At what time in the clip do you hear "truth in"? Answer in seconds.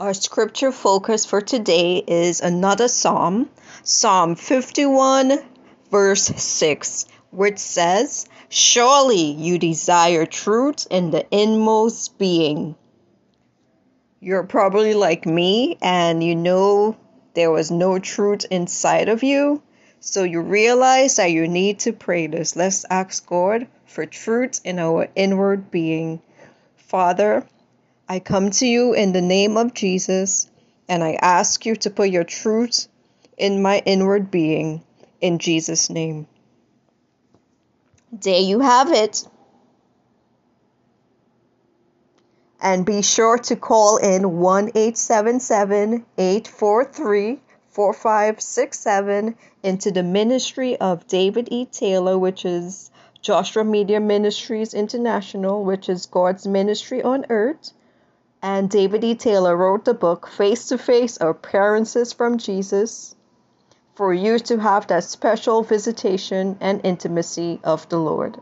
10.24-11.10, 24.06-24.78, 32.24-33.60